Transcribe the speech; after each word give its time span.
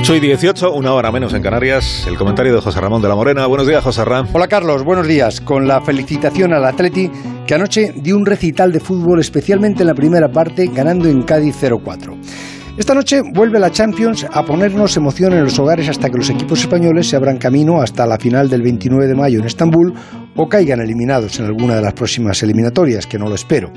8 0.00 0.14
y 0.14 0.20
18, 0.20 0.74
una 0.74 0.94
hora 0.94 1.10
menos 1.10 1.34
en 1.34 1.42
Canarias. 1.42 2.06
El 2.06 2.16
comentario 2.16 2.54
de 2.54 2.60
José 2.60 2.80
Ramón 2.80 3.02
de 3.02 3.08
la 3.08 3.16
Morena. 3.16 3.48
Buenos 3.48 3.66
días, 3.66 3.82
José 3.82 4.04
Ramón. 4.04 4.30
Hola, 4.32 4.46
Carlos. 4.46 4.84
Buenos 4.84 5.08
días. 5.08 5.40
Con 5.40 5.66
la 5.66 5.80
felicitación 5.80 6.52
al 6.52 6.64
Atleti, 6.66 7.10
que 7.44 7.54
anoche 7.54 7.92
dio 7.96 8.16
un 8.16 8.24
recital 8.24 8.70
de 8.70 8.78
fútbol, 8.78 9.18
especialmente 9.18 9.82
en 9.82 9.88
la 9.88 9.94
primera 9.94 10.28
parte, 10.28 10.68
ganando 10.72 11.08
en 11.08 11.22
Cádiz 11.22 11.56
0-4. 11.60 12.16
Esta 12.78 12.94
noche 12.94 13.22
vuelve 13.34 13.58
la 13.58 13.72
Champions 13.72 14.24
a 14.32 14.44
ponernos 14.44 14.96
emoción 14.96 15.32
en 15.32 15.42
los 15.42 15.58
hogares 15.58 15.88
hasta 15.88 16.08
que 16.08 16.18
los 16.18 16.30
equipos 16.30 16.60
españoles 16.60 17.08
se 17.08 17.16
abran 17.16 17.36
camino 17.36 17.82
hasta 17.82 18.06
la 18.06 18.18
final 18.18 18.48
del 18.48 18.62
29 18.62 19.08
de 19.08 19.16
mayo 19.16 19.40
en 19.40 19.46
Estambul 19.46 19.92
o 20.36 20.48
caigan 20.48 20.80
eliminados 20.80 21.40
en 21.40 21.46
alguna 21.46 21.74
de 21.74 21.82
las 21.82 21.94
próximas 21.94 22.40
eliminatorias, 22.44 23.08
que 23.08 23.18
no 23.18 23.28
lo 23.28 23.34
espero. 23.34 23.72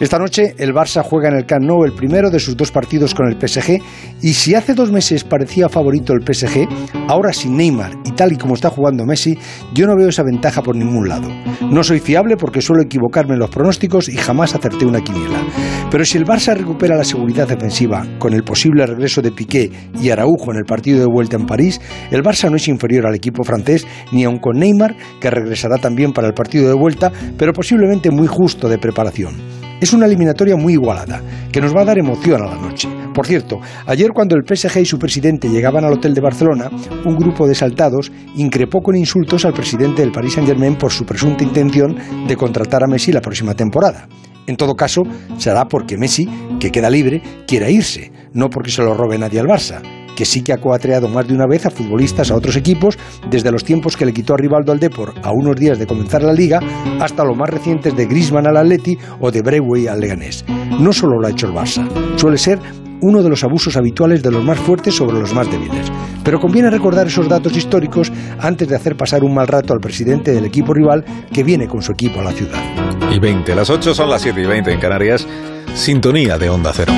Esta 0.00 0.18
noche 0.18 0.54
el 0.56 0.72
Barça 0.72 1.02
juega 1.02 1.28
en 1.28 1.36
el 1.36 1.44
Camp 1.44 1.66
Nou 1.66 1.84
el 1.84 1.92
primero 1.92 2.30
de 2.30 2.40
sus 2.40 2.56
dos 2.56 2.72
partidos 2.72 3.14
con 3.14 3.26
el 3.28 3.36
PSG 3.36 3.82
y 4.22 4.32
si 4.32 4.54
hace 4.54 4.72
dos 4.72 4.90
meses 4.90 5.24
parecía 5.24 5.68
favorito 5.68 6.14
el 6.14 6.22
PSG, 6.22 6.66
ahora 7.08 7.34
sin 7.34 7.56
Neymar 7.56 7.92
y 8.06 8.12
tal 8.12 8.32
y 8.32 8.36
como 8.36 8.54
está 8.54 8.70
jugando 8.70 9.04
Messi, 9.04 9.36
yo 9.74 9.86
no 9.86 9.96
veo 9.96 10.08
esa 10.08 10.22
ventaja 10.22 10.62
por 10.62 10.76
ningún 10.76 11.08
lado. 11.08 11.28
No 11.70 11.82
soy 11.82 12.00
fiable 12.00 12.36
porque 12.36 12.62
suelo 12.62 12.82
equivocarme 12.82 13.34
en 13.34 13.40
los 13.40 13.50
pronósticos 13.50 14.08
y 14.08 14.16
jamás 14.16 14.54
acerté 14.54 14.86
una 14.86 15.02
quiniela. 15.02 15.42
Pero 15.90 16.04
si 16.04 16.16
el 16.16 16.24
Barça 16.24 16.56
recupera 16.56 16.96
la 16.96 17.04
seguridad 17.04 17.48
defensiva 17.48 18.06
con 18.18 18.32
el 18.32 18.37
posible 18.44 18.86
regreso 18.86 19.22
de 19.22 19.32
Piqué 19.32 19.70
y 20.00 20.10
Araujo 20.10 20.52
en 20.52 20.58
el 20.58 20.64
partido 20.64 21.00
de 21.00 21.06
vuelta 21.06 21.36
en 21.36 21.46
París, 21.46 21.80
el 22.10 22.22
Barça 22.22 22.50
no 22.50 22.56
es 22.56 22.68
inferior 22.68 23.06
al 23.06 23.14
equipo 23.14 23.44
francés 23.44 23.86
ni 24.12 24.24
aun 24.24 24.38
con 24.38 24.58
Neymar, 24.58 24.96
que 25.20 25.30
regresará 25.30 25.78
también 25.78 26.12
para 26.12 26.28
el 26.28 26.34
partido 26.34 26.68
de 26.68 26.74
vuelta, 26.74 27.12
pero 27.36 27.52
posiblemente 27.52 28.10
muy 28.10 28.26
justo 28.26 28.68
de 28.68 28.78
preparación. 28.78 29.36
Es 29.80 29.92
una 29.92 30.06
eliminatoria 30.06 30.56
muy 30.56 30.72
igualada, 30.72 31.22
que 31.52 31.60
nos 31.60 31.74
va 31.74 31.82
a 31.82 31.84
dar 31.84 31.98
emoción 31.98 32.42
a 32.42 32.46
la 32.46 32.56
noche. 32.56 32.88
Por 33.14 33.26
cierto, 33.26 33.60
ayer 33.86 34.10
cuando 34.12 34.34
el 34.34 34.42
PSG 34.44 34.80
y 34.80 34.84
su 34.84 34.98
presidente 34.98 35.48
llegaban 35.48 35.84
al 35.84 35.92
hotel 35.92 36.14
de 36.14 36.20
Barcelona, 36.20 36.68
un 37.04 37.16
grupo 37.16 37.46
de 37.46 37.54
saltados 37.54 38.10
increpó 38.36 38.80
con 38.80 38.96
insultos 38.96 39.44
al 39.44 39.52
presidente 39.52 40.02
del 40.02 40.12
Paris 40.12 40.34
Saint-Germain 40.34 40.76
por 40.76 40.92
su 40.92 41.04
presunta 41.04 41.44
intención 41.44 41.96
de 42.26 42.36
contratar 42.36 42.82
a 42.82 42.88
Messi 42.88 43.12
la 43.12 43.20
próxima 43.20 43.54
temporada. 43.54 44.08
En 44.48 44.56
todo 44.56 44.74
caso, 44.74 45.02
será 45.36 45.66
porque 45.66 45.98
Messi, 45.98 46.26
que 46.58 46.70
queda 46.70 46.88
libre, 46.90 47.22
quiera 47.46 47.70
irse, 47.70 48.10
no 48.32 48.48
porque 48.48 48.70
se 48.70 48.82
lo 48.82 48.94
robe 48.94 49.18
nadie 49.18 49.38
al 49.40 49.46
Barça 49.46 49.80
que 50.16 50.24
sí 50.24 50.42
que 50.42 50.52
ha 50.52 50.56
coatreado 50.56 51.06
más 51.06 51.28
de 51.28 51.34
una 51.34 51.46
vez 51.46 51.64
a 51.64 51.70
futbolistas 51.70 52.32
a 52.32 52.34
otros 52.34 52.56
equipos, 52.56 52.98
desde 53.30 53.52
los 53.52 53.62
tiempos 53.62 53.96
que 53.96 54.04
le 54.04 54.12
quitó 54.12 54.34
a 54.34 54.36
Rivaldo 54.36 54.72
al 54.72 54.80
Depor 54.80 55.14
a 55.22 55.30
unos 55.30 55.54
días 55.54 55.78
de 55.78 55.86
comenzar 55.86 56.24
la 56.24 56.32
liga, 56.32 56.58
hasta 56.98 57.22
los 57.22 57.36
más 57.36 57.48
recientes 57.48 57.94
de 57.94 58.06
Griezmann 58.06 58.48
al 58.48 58.56
Atleti 58.56 58.98
o 59.20 59.30
de 59.30 59.42
Brewey 59.42 59.86
al 59.86 60.00
Leganés. 60.00 60.44
No 60.80 60.92
solo 60.92 61.20
lo 61.20 61.28
ha 61.28 61.30
hecho 61.30 61.46
el 61.46 61.52
Barça, 61.52 61.86
suele 62.16 62.36
ser 62.36 62.58
uno 63.00 63.22
de 63.22 63.28
los 63.28 63.44
abusos 63.44 63.76
habituales 63.76 64.20
de 64.24 64.32
los 64.32 64.44
más 64.44 64.58
fuertes 64.58 64.96
sobre 64.96 65.20
los 65.20 65.32
más 65.32 65.48
débiles. 65.52 65.86
Pero 66.28 66.40
conviene 66.40 66.68
recordar 66.68 67.06
esos 67.06 67.26
datos 67.26 67.56
históricos 67.56 68.12
antes 68.38 68.68
de 68.68 68.76
hacer 68.76 68.98
pasar 68.98 69.24
un 69.24 69.32
mal 69.32 69.48
rato 69.48 69.72
al 69.72 69.80
presidente 69.80 70.30
del 70.30 70.44
equipo 70.44 70.74
rival 70.74 71.02
que 71.32 71.42
viene 71.42 71.66
con 71.66 71.80
su 71.80 71.92
equipo 71.92 72.20
a 72.20 72.24
la 72.24 72.32
ciudad. 72.32 72.62
Y 73.10 73.18
20, 73.18 73.54
las 73.54 73.70
8 73.70 73.94
son 73.94 74.10
las 74.10 74.20
7 74.20 74.42
y 74.42 74.44
20 74.44 74.70
en 74.70 74.78
Canarias, 74.78 75.26
sintonía 75.72 76.36
de 76.36 76.50
Onda 76.50 76.70
Cero. 76.74 76.92